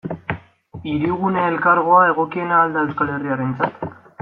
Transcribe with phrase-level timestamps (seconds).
[0.91, 3.87] Hirigune Elkargoa egokiena al da euskal herritarrentzat?